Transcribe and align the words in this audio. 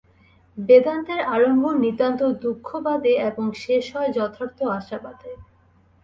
বেদান্তের 0.57 1.21
আরম্ভ 1.35 1.63
নিতান্ত 1.83 2.21
দুঃখবাদে 2.43 3.13
এবং 3.29 3.45
শেষ 3.55 3.83
হয় 3.95 4.09
যথার্থ 4.11 4.59
আশাবাদে। 4.71 5.31